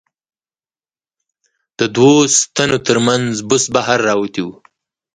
[1.79, 4.47] د دوو ستنو له منځه بوس بهر را وتي و.